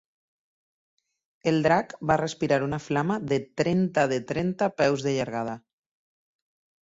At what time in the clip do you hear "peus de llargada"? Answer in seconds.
4.83-5.53